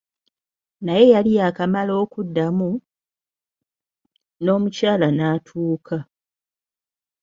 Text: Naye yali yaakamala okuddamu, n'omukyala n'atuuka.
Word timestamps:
Naye 0.85 1.05
yali 1.13 1.31
yaakamala 1.37 1.93
okuddamu, 2.03 2.69
n'omukyala 4.43 5.07
n'atuuka. 5.13 5.97